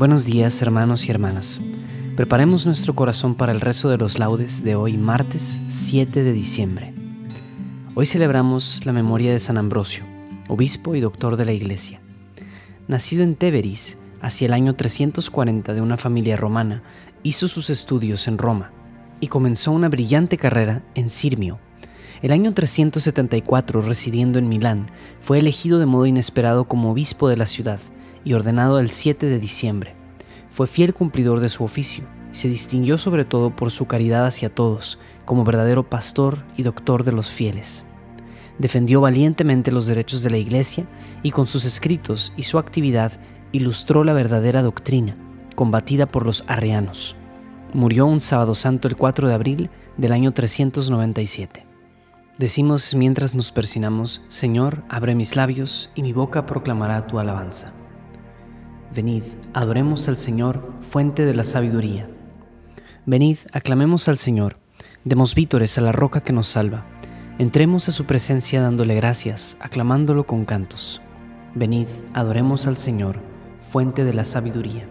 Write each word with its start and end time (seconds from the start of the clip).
Buenos 0.00 0.24
días 0.24 0.62
hermanos 0.62 1.04
y 1.04 1.10
hermanas. 1.10 1.60
Preparemos 2.16 2.64
nuestro 2.64 2.94
corazón 2.94 3.34
para 3.34 3.52
el 3.52 3.60
rezo 3.60 3.90
de 3.90 3.98
los 3.98 4.18
laudes 4.18 4.64
de 4.64 4.74
hoy 4.74 4.96
martes 4.96 5.60
7 5.68 6.22
de 6.22 6.32
diciembre. 6.32 6.94
Hoy 7.94 8.06
celebramos 8.06 8.86
la 8.86 8.94
memoria 8.94 9.30
de 9.30 9.38
San 9.38 9.58
Ambrosio, 9.58 10.04
obispo 10.48 10.94
y 10.94 11.00
doctor 11.00 11.36
de 11.36 11.44
la 11.44 11.52
Iglesia. 11.52 12.00
Nacido 12.88 13.24
en 13.24 13.34
Téveris 13.34 13.98
hacia 14.22 14.46
el 14.46 14.54
año 14.54 14.74
340 14.74 15.74
de 15.74 15.82
una 15.82 15.98
familia 15.98 16.38
romana, 16.38 16.82
hizo 17.22 17.46
sus 17.46 17.68
estudios 17.68 18.26
en 18.26 18.38
Roma 18.38 18.70
y 19.20 19.26
comenzó 19.26 19.70
una 19.70 19.90
brillante 19.90 20.38
carrera 20.38 20.82
en 20.94 21.10
Sirmio. 21.10 21.58
El 22.22 22.32
año 22.32 22.54
374, 22.54 23.82
residiendo 23.82 24.38
en 24.38 24.48
Milán, 24.48 24.86
fue 25.20 25.40
elegido 25.40 25.78
de 25.78 25.84
modo 25.84 26.06
inesperado 26.06 26.64
como 26.64 26.90
obispo 26.90 27.28
de 27.28 27.36
la 27.36 27.44
ciudad 27.44 27.80
y 28.24 28.34
ordenado 28.34 28.78
el 28.80 28.90
7 28.90 29.26
de 29.26 29.38
diciembre. 29.38 29.94
Fue 30.50 30.66
fiel 30.66 30.94
cumplidor 30.94 31.40
de 31.40 31.48
su 31.48 31.64
oficio 31.64 32.04
y 32.32 32.34
se 32.34 32.48
distinguió 32.48 32.98
sobre 32.98 33.24
todo 33.24 33.54
por 33.54 33.70
su 33.70 33.86
caridad 33.86 34.26
hacia 34.26 34.54
todos, 34.54 34.98
como 35.24 35.44
verdadero 35.44 35.88
pastor 35.88 36.44
y 36.56 36.62
doctor 36.62 37.04
de 37.04 37.12
los 37.12 37.30
fieles. 37.30 37.84
Defendió 38.58 39.00
valientemente 39.00 39.72
los 39.72 39.86
derechos 39.86 40.22
de 40.22 40.30
la 40.30 40.36
Iglesia 40.36 40.86
y 41.22 41.30
con 41.30 41.46
sus 41.46 41.64
escritos 41.64 42.32
y 42.36 42.42
su 42.42 42.58
actividad 42.58 43.12
ilustró 43.52 44.04
la 44.04 44.12
verdadera 44.12 44.62
doctrina, 44.62 45.16
combatida 45.56 46.06
por 46.06 46.26
los 46.26 46.44
arrianos. 46.46 47.16
Murió 47.72 48.06
un 48.06 48.20
sábado 48.20 48.54
santo 48.54 48.88
el 48.88 48.96
4 48.96 49.28
de 49.28 49.34
abril 49.34 49.70
del 49.96 50.12
año 50.12 50.32
397. 50.32 51.66
Decimos 52.38 52.94
mientras 52.94 53.34
nos 53.34 53.52
persinamos, 53.52 54.22
Señor, 54.28 54.82
abre 54.88 55.14
mis 55.14 55.36
labios 55.36 55.90
y 55.94 56.02
mi 56.02 56.12
boca 56.12 56.46
proclamará 56.46 57.06
tu 57.06 57.18
alabanza. 57.18 57.72
Venid, 58.94 59.22
adoremos 59.54 60.08
al 60.08 60.16
Señor, 60.16 60.68
fuente 60.80 61.24
de 61.24 61.32
la 61.32 61.44
sabiduría. 61.44 62.10
Venid, 63.06 63.38
aclamemos 63.52 64.08
al 64.08 64.16
Señor, 64.16 64.56
demos 65.04 65.36
vítores 65.36 65.78
a 65.78 65.80
la 65.80 65.92
roca 65.92 66.22
que 66.22 66.32
nos 66.32 66.48
salva. 66.48 66.84
Entremos 67.38 67.88
a 67.88 67.92
su 67.92 68.06
presencia 68.06 68.60
dándole 68.60 68.96
gracias, 68.96 69.56
aclamándolo 69.60 70.26
con 70.26 70.44
cantos. 70.44 71.00
Venid, 71.54 71.86
adoremos 72.14 72.66
al 72.66 72.76
Señor, 72.76 73.20
fuente 73.70 74.02
de 74.02 74.12
la 74.12 74.24
sabiduría. 74.24 74.88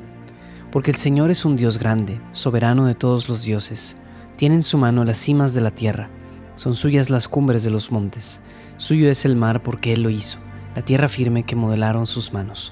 Porque 0.72 0.92
el 0.92 0.98
Señor 0.98 1.30
es 1.30 1.44
un 1.44 1.58
Dios 1.58 1.78
grande, 1.78 2.22
soberano 2.32 2.86
de 2.86 2.96
todos 2.96 3.28
los 3.28 3.44
dioses. 3.44 3.98
Tiene 4.38 4.56
en 4.56 4.64
su 4.64 4.78
mano 4.78 5.04
las 5.04 5.18
cimas 5.18 5.54
de 5.54 5.60
la 5.60 5.72
tierra, 5.72 6.10
son 6.56 6.74
suyas 6.74 7.10
las 7.10 7.28
cumbres 7.28 7.66
de 7.66 7.70
los 7.70 7.92
montes. 7.92 8.42
Suyo 8.78 9.10
es 9.10 9.26
el 9.26 9.36
mar 9.36 9.62
porque 9.62 9.92
Él 9.92 10.04
lo 10.04 10.10
hizo, 10.10 10.40
la 10.74 10.84
tierra 10.84 11.10
firme 11.10 11.44
que 11.44 11.58
modelaron 11.58 12.08
sus 12.08 12.32
manos. 12.32 12.72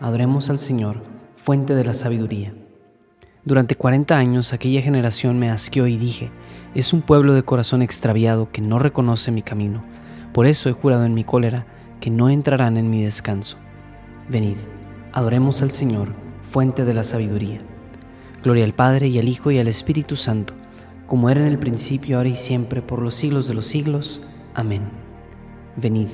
adoremos 0.00 0.48
al 0.48 0.58
Señor, 0.58 1.02
fuente 1.36 1.74
de 1.74 1.84
la 1.84 1.92
sabiduría. 1.92 2.54
Durante 3.44 3.76
cuarenta 3.76 4.16
años 4.16 4.52
aquella 4.52 4.80
generación 4.80 5.38
me 5.38 5.50
asqueó 5.50 5.86
y 5.86 5.96
dije, 5.96 6.30
es 6.74 6.92
un 6.92 7.02
pueblo 7.02 7.34
de 7.34 7.42
corazón 7.42 7.82
extraviado 7.82 8.50
que 8.50 8.62
no 8.62 8.78
reconoce 8.78 9.30
mi 9.30 9.42
camino, 9.42 9.82
por 10.32 10.46
eso 10.46 10.70
he 10.70 10.72
jurado 10.72 11.04
en 11.04 11.12
mi 11.12 11.24
cólera 11.24 11.66
que 12.00 12.10
no 12.10 12.30
entrarán 12.30 12.78
en 12.78 12.88
mi 12.88 13.04
descanso. 13.04 13.58
Venid, 14.28 14.56
adoremos 15.12 15.60
al 15.60 15.70
Señor, 15.70 16.14
fuente 16.42 16.84
de 16.84 16.94
la 16.94 17.04
sabiduría. 17.04 17.60
Gloria 18.42 18.64
al 18.64 18.72
Padre 18.72 19.08
y 19.08 19.18
al 19.18 19.28
Hijo 19.28 19.50
y 19.50 19.58
al 19.58 19.68
Espíritu 19.68 20.16
Santo, 20.16 20.54
como 21.06 21.28
era 21.28 21.40
en 21.40 21.46
el 21.46 21.58
principio, 21.58 22.16
ahora 22.16 22.30
y 22.30 22.36
siempre, 22.36 22.80
por 22.80 23.02
los 23.02 23.16
siglos 23.16 23.48
de 23.48 23.54
los 23.54 23.66
siglos. 23.66 24.22
Amén. 24.54 24.88
Venid, 25.76 26.08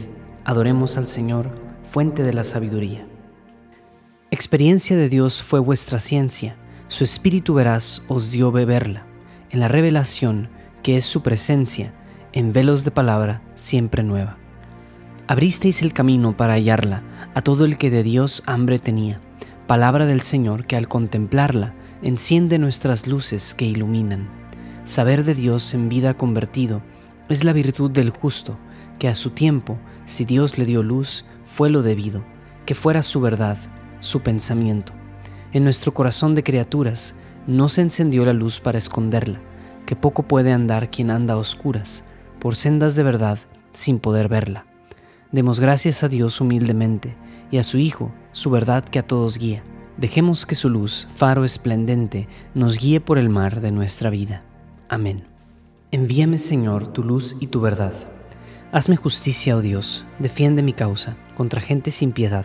adoremos 0.45 0.97
al 0.97 1.07
Señor, 1.07 1.51
fuente 1.85 2.25
de 2.25 2.33
la 2.33 2.43
sabiduría. 2.43 3.07
Experiencia 4.33 4.97
de 4.97 5.09
Dios 5.09 5.41
fue 5.41 5.61
vuestra 5.61 6.01
ciencia, 6.01 6.57
su 6.89 7.05
espíritu 7.05 7.55
veraz 7.55 8.03
os 8.09 8.33
dio 8.33 8.51
beberla, 8.51 9.07
en 9.51 9.61
la 9.61 9.69
revelación 9.69 10.49
que 10.83 10.97
es 10.97 11.05
su 11.05 11.23
presencia, 11.23 11.95
en 12.33 12.53
velos 12.53 12.85
de 12.85 12.91
palabra 12.91 13.41
siempre 13.55 14.03
nueva. 14.03 14.37
Abristeis 15.29 15.81
el 15.81 15.93
camino 15.93 16.37
para 16.37 16.55
hallarla 16.55 17.05
a 17.35 17.43
todo 17.43 17.65
el 17.65 17.79
que 17.79 17.89
de 17.89 18.03
Dios 18.03 18.43
hambre 18.47 18.81
tenía, 18.81 19.21
palabra 19.69 20.07
del 20.07 20.23
Señor 20.23 20.67
que 20.67 20.75
al 20.75 20.89
contemplarla 20.89 21.75
enciende 22.03 22.59
nuestras 22.59 23.07
luces 23.07 23.55
que 23.55 23.65
iluminan. 23.65 24.29
Saber 24.83 25.23
de 25.23 25.37
Dios 25.37 25.73
en 25.73 25.89
vida 25.89 26.15
convertido 26.15 26.83
es 27.29 27.45
la 27.45 27.53
virtud 27.53 27.93
del 27.93 28.11
justo, 28.11 28.59
que 28.99 29.07
a 29.07 29.15
su 29.15 29.31
tiempo, 29.31 29.79
si 30.05 30.25
Dios 30.25 30.59
le 30.59 30.65
dio 30.65 30.83
luz, 30.83 31.25
fue 31.45 31.71
lo 31.71 31.83
debido, 31.83 32.25
que 32.65 32.75
fuera 32.75 33.05
su 33.05 33.21
verdad, 33.21 33.57
su 34.01 34.21
pensamiento. 34.21 34.93
En 35.53 35.65
nuestro 35.65 35.95
corazón 35.95 36.35
de 36.35 36.43
criaturas 36.43 37.15
no 37.47 37.69
se 37.69 37.83
encendió 37.83 38.25
la 38.25 38.33
luz 38.33 38.61
para 38.61 38.79
esconderla, 38.79 39.41
que 39.87 39.97
poco 39.97 40.25
puede 40.25 40.53
andar 40.53 40.91
quien 40.91 41.11
anda 41.11 41.35
a 41.35 41.39
oscuras, 41.39 42.05
por 42.41 42.57
sendas 42.57 42.97
de 42.97 43.03
verdad, 43.03 43.39
sin 43.73 43.99
poder 43.99 44.29
verla. 44.29 44.67
Demos 45.33 45.61
gracias 45.61 46.03
a 46.03 46.09
Dios 46.09 46.41
humildemente 46.41 47.17
y 47.51 47.59
a 47.59 47.63
su 47.63 47.79
Hijo, 47.79 48.13
su 48.33 48.51
verdad 48.51 48.85
que 48.85 48.99
a 48.99 49.07
todos 49.07 49.39
guía. 49.39 49.63
Dejemos 49.97 50.45
que 50.45 50.55
su 50.55 50.69
luz, 50.69 51.09
faro 51.15 51.45
esplendente, 51.45 52.29
nos 52.55 52.77
guíe 52.79 53.01
por 53.01 53.17
el 53.17 53.29
mar 53.29 53.61
de 53.61 53.71
nuestra 53.71 54.11
vida. 54.11 54.43
Amén. 54.89 55.25
Envíame, 55.91 56.39
Señor, 56.39 56.89
tu 56.89 57.03
luz 57.03 57.37
y 57.41 57.47
tu 57.47 57.61
verdad. 57.61 57.95
Hazme 58.73 58.97
justicia, 58.97 59.57
oh 59.57 59.63
Dios, 59.63 60.05
defiende 60.19 60.63
mi 60.63 60.73
causa 60.73 61.17
contra 61.35 61.61
gente 61.61 61.91
sin 61.91 62.13
piedad 62.13 62.45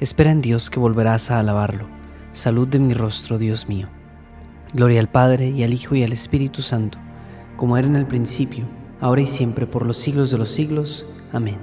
Espera 0.00 0.30
en 0.30 0.40
Dios 0.40 0.70
que 0.70 0.78
volverás 0.78 1.32
a 1.32 1.40
alabarlo. 1.40 1.88
Salud 2.32 2.68
de 2.68 2.78
mi 2.78 2.94
rostro, 2.94 3.36
Dios 3.36 3.68
mío. 3.68 3.88
Gloria 4.72 5.00
al 5.00 5.08
Padre 5.08 5.48
y 5.48 5.64
al 5.64 5.74
Hijo 5.74 5.96
y 5.96 6.04
al 6.04 6.12
Espíritu 6.12 6.62
Santo, 6.62 6.98
como 7.56 7.76
era 7.76 7.88
en 7.88 7.96
el 7.96 8.06
principio, 8.06 8.64
ahora 9.00 9.22
y 9.22 9.26
siempre, 9.26 9.66
por 9.66 9.84
los 9.84 9.96
siglos 9.96 10.30
de 10.30 10.38
los 10.38 10.50
siglos. 10.50 11.04
Amén. 11.32 11.58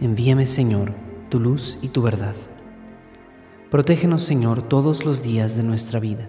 Envíame, 0.00 0.46
Señor, 0.46 0.94
tu 1.30 1.40
luz 1.40 1.80
y 1.82 1.88
tu 1.88 2.02
verdad. 2.02 2.36
Protégenos, 3.72 4.22
Señor, 4.22 4.62
todos 4.62 5.04
los 5.04 5.24
días 5.24 5.56
de 5.56 5.64
nuestra 5.64 5.98
vida. 5.98 6.28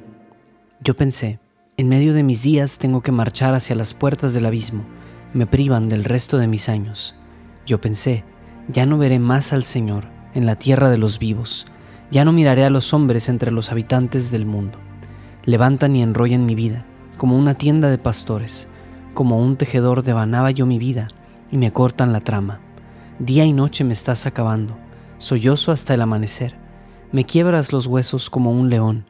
Yo 0.80 0.96
pensé, 0.96 1.40
en 1.78 1.90
medio 1.90 2.16
de 2.16 2.24
mis 2.24 2.42
días 2.42 2.80
tengo 2.80 3.02
que 3.02 3.12
marchar 3.12 3.54
hacia 3.54 3.76
las 3.76 3.94
puertas 3.94 4.34
del 4.34 4.48
abismo, 4.48 4.84
me 5.32 5.46
privan 5.46 5.90
del 5.90 6.06
resto 6.06 6.40
de 6.40 6.48
mis 6.48 6.70
años. 6.70 7.14
Yo 7.68 7.80
pensé, 7.80 8.24
ya 8.68 8.88
no 8.88 8.98
veré 8.98 9.20
más 9.20 9.54
al 9.54 9.64
Señor 9.64 10.06
en 10.34 10.46
la 10.46 10.56
tierra 10.56 10.90
de 10.90 10.98
los 10.98 11.20
vivos, 11.20 11.66
ya 12.12 12.26
no 12.26 12.32
miraré 12.32 12.64
a 12.64 12.70
los 12.70 12.94
hombres 12.94 13.30
entre 13.30 13.52
los 13.52 13.72
habitantes 13.72 14.30
del 14.30 14.46
mundo. 14.46 14.80
Levantan 15.46 15.96
y 15.96 16.04
enrollan 16.04 16.46
mi 16.46 16.56
vida, 16.56 16.86
como 17.18 17.38
una 17.38 17.56
tienda 17.56 17.90
de 17.90 17.98
pastores, 17.98 18.68
como 19.14 19.40
un 19.40 19.58
tejedor 19.58 20.04
devanaba 20.04 20.52
yo 20.52 20.66
mi 20.66 20.80
vida, 20.80 21.08
y 21.52 21.58
me 21.58 21.72
cortan 21.72 22.14
la 22.14 22.22
trama. 22.22 22.60
Día 23.20 23.46
y 23.46 23.54
noche 23.54 23.84
me 23.84 23.94
estás 23.94 24.26
acabando, 24.26 24.76
sollozo 25.18 25.72
hasta 25.72 25.94
el 25.94 26.02
amanecer. 26.02 26.56
Me 27.12 27.26
quiebras 27.26 27.74
los 27.74 27.88
huesos 27.88 28.30
como 28.30 28.52
un 28.52 28.70
león. 28.70 29.06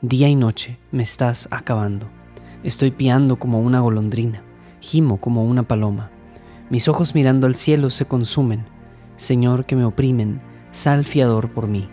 Día 0.00 0.28
y 0.28 0.36
noche 0.36 0.78
me 0.92 1.02
estás 1.02 1.48
acabando. 1.50 2.06
Estoy 2.62 2.92
piando 2.92 3.36
como 3.36 3.60
una 3.60 3.80
golondrina, 3.80 4.42
gimo 4.80 5.18
como 5.18 5.44
una 5.44 5.64
paloma. 5.64 6.10
Mis 6.70 6.88
ojos 6.88 7.14
mirando 7.14 7.46
al 7.46 7.56
cielo 7.56 7.90
se 7.90 8.04
consumen. 8.04 8.64
Señor, 9.16 9.64
que 9.64 9.74
me 9.74 9.84
oprimen, 9.84 10.40
sal 10.78 11.04
fiador 11.04 11.50
por 11.50 11.66
mí. 11.66 11.88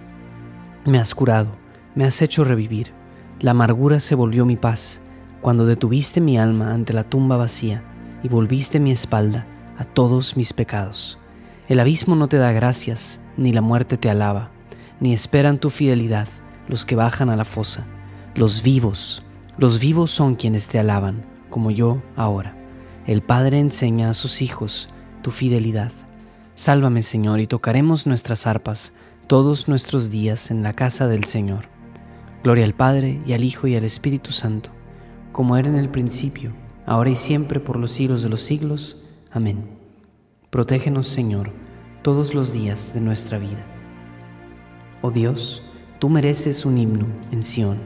Me 0.85 0.99
has 0.99 1.15
curado, 1.15 1.49
me 1.95 2.05
has 2.05 2.21
hecho 2.21 2.43
revivir. 2.43 2.93
La 3.39 3.51
amargura 3.51 3.99
se 3.99 4.13
volvió 4.13 4.45
mi 4.45 4.57
paz, 4.57 5.01
cuando 5.41 5.65
detuviste 5.65 6.21
mi 6.21 6.37
alma 6.37 6.71
ante 6.71 6.93
la 6.93 7.03
tumba 7.03 7.35
vacía 7.35 7.83
y 8.21 8.29
volviste 8.29 8.79
mi 8.79 8.91
espalda 8.91 9.47
a 9.79 9.85
todos 9.85 10.37
mis 10.37 10.53
pecados. 10.53 11.17
El 11.67 11.79
abismo 11.79 12.15
no 12.15 12.27
te 12.27 12.37
da 12.37 12.51
gracias, 12.51 13.19
ni 13.37 13.53
la 13.53 13.61
muerte 13.61 13.97
te 13.97 14.11
alaba, 14.11 14.51
ni 14.99 15.13
esperan 15.13 15.57
tu 15.57 15.71
fidelidad 15.71 16.27
los 16.67 16.85
que 16.85 16.95
bajan 16.95 17.31
a 17.31 17.35
la 17.35 17.45
fosa. 17.45 17.87
Los 18.35 18.61
vivos, 18.61 19.23
los 19.57 19.79
vivos 19.79 20.11
son 20.11 20.35
quienes 20.35 20.67
te 20.67 20.77
alaban, 20.77 21.25
como 21.49 21.71
yo 21.71 22.03
ahora. 22.15 22.55
El 23.07 23.23
Padre 23.23 23.59
enseña 23.59 24.11
a 24.11 24.13
sus 24.13 24.43
hijos 24.43 24.89
tu 25.23 25.31
fidelidad. 25.31 25.91
Sálvame, 26.55 27.03
Señor, 27.03 27.41
y 27.41 27.47
tocaremos 27.47 28.07
nuestras 28.07 28.47
arpas 28.47 28.93
todos 29.27 29.67
nuestros 29.67 30.09
días 30.09 30.51
en 30.51 30.63
la 30.63 30.71
casa 30.71 31.05
del 31.05 31.25
Señor. 31.25 31.65
Gloria 32.45 32.63
al 32.63 32.73
Padre, 32.73 33.21
y 33.25 33.33
al 33.33 33.43
Hijo, 33.43 33.67
y 33.67 33.75
al 33.75 33.83
Espíritu 33.83 34.31
Santo, 34.31 34.69
como 35.33 35.57
era 35.57 35.67
en 35.67 35.75
el 35.75 35.89
principio, 35.89 36.53
ahora 36.85 37.09
y 37.09 37.15
siempre, 37.15 37.59
por 37.59 37.75
los 37.75 37.91
siglos 37.91 38.23
de 38.23 38.29
los 38.29 38.41
siglos. 38.41 39.03
Amén. 39.31 39.67
Protégenos, 40.49 41.07
Señor, 41.07 41.51
todos 42.03 42.33
los 42.33 42.53
días 42.53 42.93
de 42.93 43.01
nuestra 43.01 43.37
vida. 43.37 43.65
Oh 45.01 45.11
Dios, 45.11 45.61
tú 45.99 46.07
mereces 46.07 46.65
un 46.65 46.77
himno 46.77 47.05
en 47.33 47.43
Sión. 47.43 47.79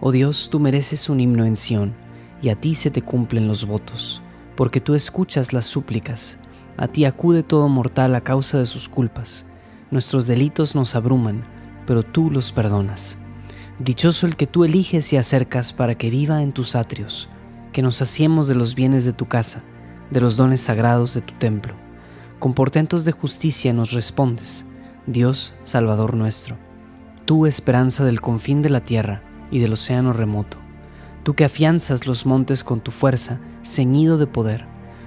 Oh 0.00 0.12
Dios, 0.12 0.48
tú 0.50 0.60
mereces 0.60 1.10
un 1.10 1.20
himno 1.20 1.44
en 1.44 1.56
Sión, 1.56 1.94
y 2.40 2.48
a 2.48 2.58
ti 2.58 2.74
se 2.74 2.90
te 2.90 3.02
cumplen 3.02 3.48
los 3.48 3.66
votos, 3.66 4.22
porque 4.56 4.80
tú 4.80 4.94
escuchas 4.94 5.52
las 5.52 5.66
súplicas. 5.66 6.38
A 6.76 6.88
ti 6.88 7.04
acude 7.04 7.42
todo 7.42 7.68
mortal 7.68 8.14
a 8.14 8.20
causa 8.20 8.58
de 8.58 8.66
sus 8.66 8.88
culpas. 8.88 9.46
Nuestros 9.90 10.26
delitos 10.26 10.74
nos 10.74 10.94
abruman, 10.94 11.44
pero 11.86 12.02
tú 12.02 12.30
los 12.30 12.52
perdonas. 12.52 13.18
Dichoso 13.78 14.26
el 14.26 14.36
que 14.36 14.46
tú 14.46 14.64
eliges 14.64 15.12
y 15.12 15.16
acercas 15.16 15.72
para 15.72 15.94
que 15.94 16.10
viva 16.10 16.42
en 16.42 16.52
tus 16.52 16.76
atrios, 16.76 17.28
que 17.72 17.82
nos 17.82 18.02
hacemos 18.02 18.48
de 18.48 18.54
los 18.54 18.74
bienes 18.74 19.04
de 19.04 19.12
tu 19.12 19.26
casa 19.26 19.62
de 20.10 20.20
los 20.20 20.36
dones 20.36 20.60
sagrados 20.60 21.14
de 21.14 21.20
tu 21.20 21.34
templo. 21.34 21.74
Con 22.38 22.54
portentos 22.54 23.04
de 23.04 23.12
justicia 23.12 23.72
nos 23.72 23.92
respondes, 23.92 24.66
Dios 25.06 25.54
Salvador 25.64 26.14
nuestro, 26.14 26.56
tú 27.24 27.46
esperanza 27.46 28.04
del 28.04 28.20
confín 28.20 28.62
de 28.62 28.70
la 28.70 28.80
tierra 28.80 29.22
y 29.50 29.58
del 29.58 29.72
océano 29.72 30.12
remoto, 30.12 30.58
tú 31.22 31.34
que 31.34 31.44
afianzas 31.44 32.06
los 32.06 32.26
montes 32.26 32.62
con 32.62 32.80
tu 32.80 32.90
fuerza, 32.90 33.40
ceñido 33.64 34.18
de 34.18 34.26
poder, 34.26 34.66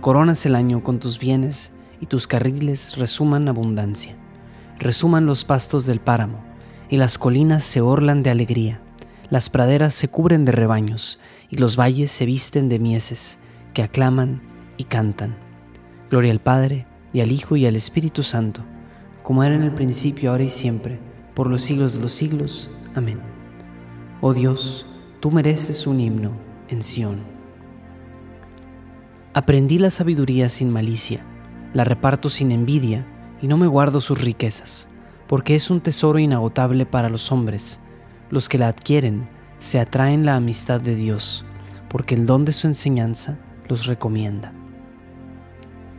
coronas 0.00 0.46
el 0.46 0.54
año 0.54 0.82
con 0.82 0.98
tus 0.98 1.18
bienes 1.18 1.72
y 2.00 2.06
tus 2.06 2.26
carriles 2.26 2.96
resuman 2.96 3.48
abundancia. 3.48 4.16
Resuman 4.78 5.26
los 5.26 5.44
pastos 5.44 5.84
del 5.84 6.00
páramo, 6.00 6.42
y 6.88 6.96
las 6.96 7.18
colinas 7.18 7.62
se 7.62 7.80
orlan 7.80 8.22
de 8.22 8.30
alegría, 8.30 8.80
las 9.28 9.50
praderas 9.50 9.94
se 9.94 10.08
cubren 10.08 10.44
de 10.44 10.52
rebaños, 10.52 11.20
y 11.50 11.56
los 11.56 11.76
valles 11.76 12.10
se 12.10 12.24
visten 12.26 12.68
de 12.68 12.78
mieses, 12.78 13.38
que 13.74 13.82
aclaman 13.82 14.40
y 14.76 14.84
cantan. 14.84 15.36
Gloria 16.08 16.32
al 16.32 16.40
Padre, 16.40 16.86
y 17.12 17.20
al 17.20 17.30
Hijo, 17.30 17.56
y 17.56 17.66
al 17.66 17.76
Espíritu 17.76 18.22
Santo, 18.22 18.62
como 19.22 19.44
era 19.44 19.54
en 19.54 19.62
el 19.62 19.72
principio, 19.72 20.30
ahora 20.30 20.44
y 20.44 20.48
siempre, 20.48 20.98
por 21.34 21.46
los 21.46 21.60
siglos 21.62 21.94
de 21.94 22.00
los 22.00 22.12
siglos. 22.12 22.70
Amén. 22.94 23.20
Oh 24.20 24.32
Dios, 24.32 24.86
tú 25.20 25.30
mereces 25.30 25.86
un 25.86 26.00
himno 26.00 26.32
en 26.68 26.82
Sión. 26.82 27.39
Aprendí 29.40 29.78
la 29.78 29.88
sabiduría 29.88 30.50
sin 30.50 30.68
malicia, 30.68 31.24
la 31.72 31.82
reparto 31.82 32.28
sin 32.28 32.52
envidia, 32.52 33.06
y 33.40 33.46
no 33.46 33.56
me 33.56 33.66
guardo 33.66 34.02
sus 34.02 34.20
riquezas, 34.20 34.90
porque 35.28 35.54
es 35.54 35.70
un 35.70 35.80
tesoro 35.80 36.18
inagotable 36.18 36.84
para 36.84 37.08
los 37.08 37.32
hombres. 37.32 37.80
Los 38.28 38.50
que 38.50 38.58
la 38.58 38.68
adquieren 38.68 39.30
se 39.58 39.80
atraen 39.80 40.26
la 40.26 40.36
amistad 40.36 40.82
de 40.82 40.94
Dios, 40.94 41.46
porque 41.88 42.14
el 42.14 42.26
don 42.26 42.44
de 42.44 42.52
su 42.52 42.66
enseñanza 42.66 43.38
los 43.66 43.86
recomienda. 43.86 44.52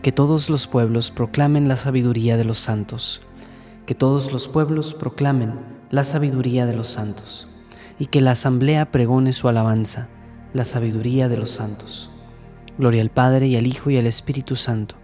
Que 0.04 0.12
todos 0.12 0.52
los 0.52 0.68
pueblos 0.68 1.10
proclamen 1.10 1.68
la 1.68 1.78
sabiduría 1.78 2.38
de 2.38 2.46
los 2.46 2.60
santos, 2.60 3.22
que 3.88 3.96
todos 3.96 4.32
los 4.32 4.50
pueblos 4.50 4.94
proclamen 4.94 5.56
la 5.90 6.04
sabiduría 6.04 6.68
de 6.68 6.76
los 6.76 6.90
santos, 6.90 7.48
y 7.98 8.06
que 8.06 8.22
la 8.22 8.34
asamblea 8.34 8.92
pregone 8.92 9.34
su 9.34 9.48
alabanza, 9.48 10.10
la 10.54 10.64
sabiduría 10.64 11.28
de 11.28 11.38
los 11.38 11.50
santos. 11.50 12.12
Gloria 12.78 13.02
al 13.02 13.12
Padre 13.12 13.48
y 13.48 13.56
al 13.56 13.68
Hijo 13.68 13.90
y 13.90 13.98
al 13.98 14.08
Espíritu 14.08 14.56
Santo, 14.56 14.96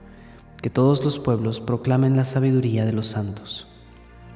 que 0.62 0.70
todos 0.70 1.04
los 1.04 1.20
pueblos 1.20 1.60
proclamen 1.60 2.16
la 2.16 2.26
sabiduría 2.26 2.86
de 2.86 2.94
los 2.94 3.08
santos. 3.08 3.68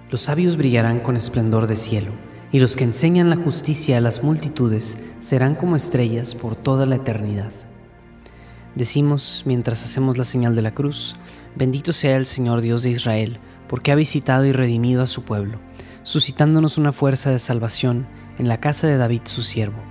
Los 0.10 0.22
sabios 0.22 0.58
brillarán 0.58 1.00
con 1.00 1.16
esplendor 1.16 1.68
de 1.68 1.76
cielo, 1.76 2.12
y 2.52 2.60
los 2.60 2.76
que 2.76 2.84
enseñan 2.84 3.30
la 3.30 3.38
justicia 3.38 3.98
a 3.98 4.02
las 4.02 4.24
multitudes 4.24 4.98
serán 5.22 5.56
como 5.56 5.76
estrellas 5.76 6.36
por 6.36 6.56
toda 6.56 6.86
la 6.86 6.98
eternidad. 6.98 7.52
Decimos, 8.76 9.44
mientras 9.46 9.84
hacemos 9.84 10.18
la 10.18 10.26
señal 10.26 10.56
de 10.56 10.62
la 10.62 10.74
cruz, 10.74 11.16
bendito 11.56 11.94
sea 11.94 12.18
el 12.18 12.26
Señor 12.26 12.62
Dios 12.62 12.84
de 12.84 12.90
Israel, 12.90 13.40
porque 13.68 13.92
ha 13.92 13.96
visitado 13.96 14.46
y 14.46 14.52
redimido 14.52 15.02
a 15.02 15.08
su 15.08 15.24
pueblo, 15.24 15.60
suscitándonos 16.04 16.78
una 16.78 16.92
fuerza 16.92 17.32
de 17.32 17.40
salvación 17.40 18.08
en 18.38 18.48
la 18.48 18.60
casa 18.60 18.88
de 18.88 18.98
David 18.98 19.22
su 19.26 19.44
siervo, 19.44 19.90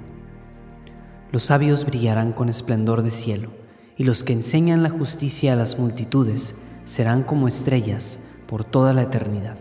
Los 1.31 1.43
sabios 1.43 1.85
brillarán 1.85 2.33
con 2.33 2.49
esplendor 2.49 3.03
de 3.03 3.11
cielo, 3.11 3.51
y 3.97 4.03
los 4.03 4.23
que 4.23 4.33
enseñan 4.33 4.83
la 4.83 4.89
justicia 4.89 5.53
a 5.53 5.55
las 5.55 5.79
multitudes 5.79 6.55
serán 6.85 7.23
como 7.23 7.47
estrellas 7.47 8.19
por 8.47 8.63
toda 8.63 8.93
la 8.93 9.03
eternidad. 9.03 9.57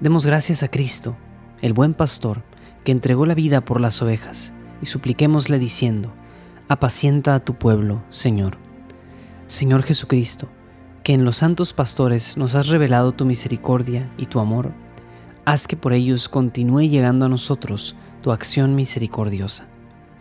Demos 0.00 0.24
gracias 0.26 0.62
a 0.62 0.68
Cristo, 0.68 1.16
el 1.62 1.72
buen 1.72 1.94
pastor, 1.94 2.42
que 2.84 2.92
entregó 2.92 3.26
la 3.26 3.34
vida 3.34 3.64
por 3.64 3.80
las 3.80 4.02
ovejas, 4.02 4.52
y 4.82 4.86
supliquémosle 4.86 5.58
diciendo, 5.58 6.12
apacienta 6.68 7.34
a 7.34 7.40
tu 7.40 7.54
pueblo, 7.54 8.04
Señor. 8.10 8.58
Señor 9.46 9.82
Jesucristo, 9.82 10.48
que 11.02 11.12
en 11.12 11.24
los 11.24 11.38
santos 11.38 11.72
pastores 11.72 12.36
nos 12.36 12.54
has 12.54 12.68
revelado 12.68 13.12
tu 13.12 13.24
misericordia 13.24 14.10
y 14.16 14.26
tu 14.26 14.40
amor, 14.40 14.72
haz 15.44 15.66
que 15.66 15.76
por 15.76 15.92
ellos 15.92 16.28
continúe 16.28 16.82
llegando 16.82 17.26
a 17.26 17.28
nosotros 17.28 17.96
tu 18.22 18.30
acción 18.30 18.74
misericordiosa. 18.74 19.66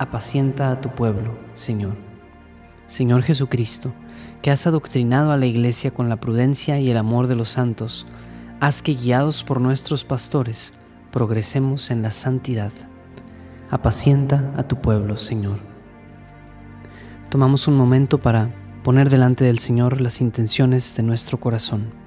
Apacienta 0.00 0.70
a 0.70 0.80
tu 0.80 0.88
pueblo, 0.88 1.36
Señor. 1.52 1.94
Señor 2.86 3.22
Jesucristo, 3.22 3.92
que 4.40 4.50
has 4.50 4.66
adoctrinado 4.66 5.30
a 5.30 5.36
la 5.36 5.44
iglesia 5.44 5.90
con 5.90 6.08
la 6.08 6.16
prudencia 6.16 6.80
y 6.80 6.90
el 6.90 6.96
amor 6.96 7.26
de 7.26 7.34
los 7.34 7.50
santos, 7.50 8.06
haz 8.60 8.80
que 8.80 8.94
guiados 8.94 9.44
por 9.44 9.60
nuestros 9.60 10.06
pastores, 10.06 10.72
progresemos 11.10 11.90
en 11.90 12.00
la 12.00 12.12
santidad 12.12 12.72
apacienta 13.70 14.52
a 14.56 14.64
tu 14.64 14.80
pueblo, 14.80 15.18
Señor. 15.18 15.58
Tomamos 17.28 17.68
un 17.68 17.76
momento 17.76 18.18
para 18.18 18.50
poner 18.82 19.10
delante 19.10 19.44
del 19.44 19.58
Señor 19.58 20.00
las 20.00 20.22
intenciones 20.22 20.96
de 20.96 21.02
nuestro 21.02 21.38
corazón. 21.38 21.99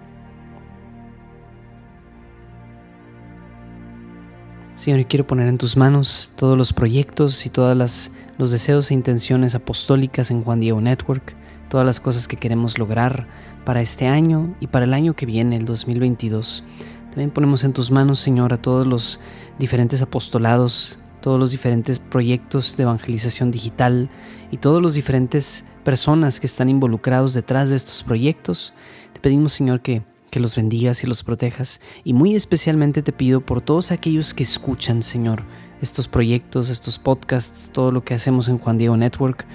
Señor, 4.83 5.05
quiero 5.05 5.25
poner 5.25 5.47
en 5.47 5.57
tus 5.57 5.77
manos 5.77 6.33
todos 6.35 6.57
los 6.57 6.73
proyectos 6.73 7.45
y 7.45 7.49
todos 7.49 8.11
los 8.37 8.51
deseos 8.51 8.91
e 8.91 8.93
intenciones 8.93 9.55
apostólicas 9.55 10.29
en 10.29 10.43
Juan 10.43 10.59
Diego 10.59 10.81
Network, 10.81 11.35
todas 11.69 11.85
las 11.85 12.01
cosas 12.01 12.27
que 12.27 12.35
queremos 12.35 12.77
lograr 12.77 13.25
para 13.63 13.79
este 13.79 14.07
año 14.07 14.53
y 14.59 14.67
para 14.67 14.83
el 14.83 14.93
año 14.93 15.15
que 15.15 15.25
viene, 15.25 15.55
el 15.55 15.63
2022. 15.63 16.65
También 17.11 17.31
ponemos 17.31 17.63
en 17.63 17.71
tus 17.71 17.91
manos, 17.91 18.19
Señor, 18.19 18.51
a 18.51 18.61
todos 18.61 18.85
los 18.85 19.21
diferentes 19.57 20.01
apostolados 20.01 20.99
todos 21.21 21.39
los 21.39 21.51
diferentes 21.51 21.99
proyectos 21.99 22.75
de 22.75 22.83
evangelización 22.83 23.49
digital 23.49 24.09
y 24.51 24.57
todos 24.57 24.81
los 24.81 24.93
diferentes 24.93 25.63
personas 25.85 26.41
que 26.41 26.47
están 26.47 26.67
involucrados 26.67 27.33
detrás 27.33 27.69
de 27.69 27.77
estos 27.77 28.03
proyectos. 28.03 28.73
Te 29.13 29.21
pedimos, 29.21 29.53
Señor, 29.53 29.79
que, 29.79 30.03
que 30.33 30.39
los 30.39 30.55
bendigas 30.55 31.03
y 31.03 31.07
los 31.07 31.21
protejas. 31.21 31.79
Y 32.03 32.13
muy 32.13 32.35
especialmente 32.35 33.03
te 33.03 33.13
pido 33.13 33.41
por 33.41 33.61
todos 33.61 33.91
aquellos 33.91 34.33
que 34.33 34.41
escuchan, 34.41 35.03
Señor, 35.03 35.43
estos 35.79 36.07
proyectos, 36.07 36.71
estos 36.71 36.97
podcasts, 36.97 37.69
todo 37.71 37.91
lo 37.91 38.03
que 38.03 38.15
hacemos 38.15 38.47
en 38.47 38.57
Juan 38.57 38.79
Diego 38.79 38.97
Network. 38.97 39.45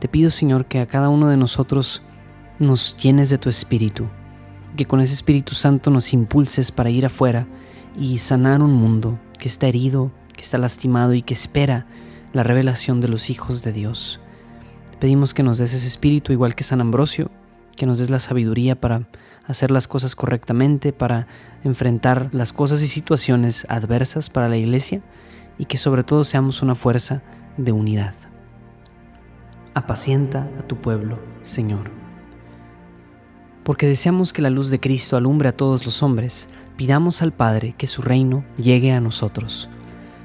Te 0.00 0.08
pido, 0.08 0.30
Señor, 0.30 0.66
que 0.66 0.80
a 0.80 0.86
cada 0.86 1.08
uno 1.08 1.28
de 1.28 1.36
nosotros 1.36 2.02
nos 2.58 2.96
llenes 2.96 3.30
de 3.30 3.38
tu 3.38 3.48
espíritu, 3.48 4.08
que 4.76 4.86
con 4.86 5.00
ese 5.00 5.14
Espíritu 5.14 5.54
Santo 5.54 5.88
nos 5.88 6.12
impulses 6.12 6.72
para 6.72 6.90
ir 6.90 7.06
afuera 7.06 7.46
y 7.96 8.18
sanar 8.18 8.60
un 8.60 8.72
mundo 8.72 9.20
que 9.38 9.46
está 9.46 9.68
herido, 9.68 10.10
que 10.32 10.42
está 10.42 10.58
lastimado 10.58 11.14
y 11.14 11.22
que 11.22 11.34
espera 11.34 11.86
la 12.32 12.42
revelación 12.42 13.00
de 13.00 13.06
los 13.06 13.30
hijos 13.30 13.62
de 13.62 13.70
Dios. 13.70 14.18
Pedimos 14.98 15.32
que 15.32 15.44
nos 15.44 15.58
des 15.58 15.74
ese 15.74 15.86
espíritu 15.86 16.32
igual 16.32 16.56
que 16.56 16.64
San 16.64 16.80
Ambrosio, 16.80 17.30
que 17.76 17.86
nos 17.86 18.00
des 18.00 18.10
la 18.10 18.18
sabiduría 18.18 18.80
para 18.80 19.06
hacer 19.46 19.70
las 19.70 19.88
cosas 19.88 20.16
correctamente, 20.16 20.92
para 20.92 21.26
enfrentar 21.64 22.28
las 22.32 22.52
cosas 22.52 22.82
y 22.82 22.88
situaciones 22.88 23.66
adversas 23.68 24.30
para 24.30 24.48
la 24.48 24.56
iglesia 24.56 25.02
y 25.58 25.66
que 25.66 25.78
sobre 25.78 26.02
todo 26.02 26.24
seamos 26.24 26.62
una 26.62 26.74
fuerza 26.74 27.22
de 27.56 27.72
unidad. 27.72 28.14
Apacienta 29.74 30.48
a 30.58 30.62
tu 30.62 30.80
pueblo, 30.80 31.18
Señor. 31.42 31.90
Porque 33.64 33.88
deseamos 33.88 34.32
que 34.32 34.42
la 34.42 34.50
luz 34.50 34.68
de 34.68 34.78
Cristo 34.78 35.16
alumbre 35.16 35.48
a 35.48 35.56
todos 35.56 35.84
los 35.86 36.02
hombres, 36.02 36.48
pidamos 36.76 37.22
al 37.22 37.32
Padre 37.32 37.74
que 37.76 37.86
su 37.86 38.02
reino 38.02 38.44
llegue 38.56 38.92
a 38.92 39.00
nosotros. 39.00 39.68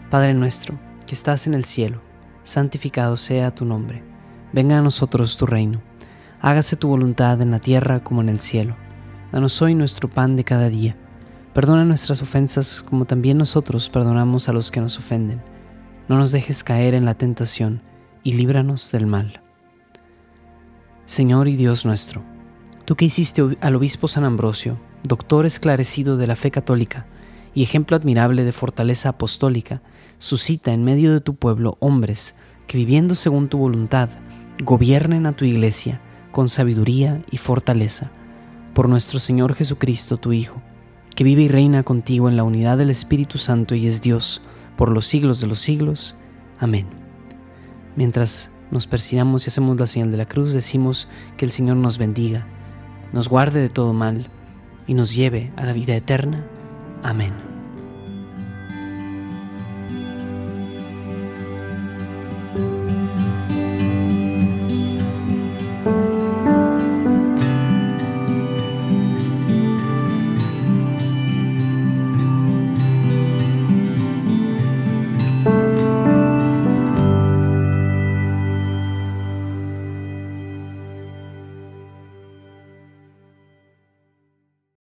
Padre 0.09 0.33
nuestro, 0.33 0.77
que 1.05 1.15
estás 1.15 1.47
en 1.47 1.53
el 1.53 1.65
cielo, 1.65 2.01
santificado 2.43 3.15
sea 3.17 3.55
tu 3.55 3.65
nombre. 3.65 4.03
Venga 4.51 4.79
a 4.79 4.81
nosotros 4.81 5.37
tu 5.37 5.45
reino. 5.45 5.81
Hágase 6.41 6.75
tu 6.75 6.87
voluntad 6.87 7.41
en 7.41 7.51
la 7.51 7.59
tierra 7.59 8.03
como 8.03 8.21
en 8.21 8.29
el 8.29 8.39
cielo. 8.39 8.75
Danos 9.31 9.61
hoy 9.61 9.75
nuestro 9.75 10.09
pan 10.09 10.35
de 10.35 10.43
cada 10.43 10.69
día. 10.69 10.97
Perdona 11.53 11.85
nuestras 11.85 12.23
ofensas 12.23 12.81
como 12.81 13.05
también 13.05 13.37
nosotros 13.37 13.87
perdonamos 13.89 14.49
a 14.49 14.53
los 14.53 14.71
que 14.71 14.81
nos 14.81 14.97
ofenden. 14.97 15.39
No 16.07 16.17
nos 16.17 16.31
dejes 16.31 16.63
caer 16.63 16.95
en 16.95 17.05
la 17.05 17.13
tentación 17.13 17.83
y 18.23 18.33
líbranos 18.33 18.91
del 18.91 19.05
mal. 19.05 19.41
Señor 21.05 21.47
y 21.47 21.55
Dios 21.55 21.85
nuestro, 21.85 22.23
tú 22.85 22.95
que 22.95 23.05
hiciste 23.05 23.55
al 23.61 23.75
obispo 23.75 24.07
San 24.07 24.23
Ambrosio, 24.23 24.79
doctor 25.03 25.45
esclarecido 25.45 26.17
de 26.17 26.25
la 26.25 26.35
fe 26.35 26.49
católica 26.49 27.05
y 27.53 27.61
ejemplo 27.61 27.95
admirable 27.95 28.43
de 28.43 28.51
fortaleza 28.51 29.09
apostólica, 29.09 29.83
suscita 30.17 30.73
en 30.73 30.83
medio 30.83 31.13
de 31.13 31.21
tu 31.21 31.35
pueblo 31.35 31.77
hombres 31.79 32.35
que 32.65 32.79
viviendo 32.79 33.13
según 33.13 33.47
tu 33.47 33.59
voluntad, 33.59 34.09
gobiernen 34.63 35.27
a 35.27 35.33
tu 35.33 35.45
iglesia 35.45 36.01
con 36.31 36.49
sabiduría 36.49 37.23
y 37.29 37.37
fortaleza. 37.37 38.11
Por 38.73 38.89
nuestro 38.89 39.19
Señor 39.19 39.55
Jesucristo, 39.55 40.17
tu 40.17 40.31
Hijo, 40.33 40.61
que 41.15 41.23
vive 41.23 41.41
y 41.43 41.47
reina 41.47 41.83
contigo 41.83 42.29
en 42.29 42.37
la 42.37 42.43
unidad 42.43 42.77
del 42.77 42.89
Espíritu 42.89 43.37
Santo 43.37 43.75
y 43.75 43.87
es 43.87 44.01
Dios 44.01 44.41
por 44.77 44.91
los 44.91 45.05
siglos 45.05 45.41
de 45.41 45.47
los 45.47 45.59
siglos. 45.59 46.15
Amén. 46.59 46.85
Mientras 47.95 48.51
nos 48.71 48.87
persinamos 48.87 49.45
y 49.45 49.49
hacemos 49.49 49.79
la 49.79 49.87
señal 49.87 50.11
de 50.11 50.17
la 50.17 50.25
cruz, 50.25 50.53
decimos 50.53 51.07
que 51.35 51.45
el 51.45 51.51
Señor 51.51 51.77
nos 51.77 51.97
bendiga, 51.97 52.47
nos 53.11 53.27
guarde 53.27 53.59
de 53.59 53.69
todo 53.69 53.93
mal 53.93 54.29
y 54.87 54.93
nos 54.93 55.13
lleve 55.13 55.51
a 55.57 55.65
la 55.65 55.73
vida 55.73 55.95
eterna. 55.95 56.45
Amén. 57.03 57.48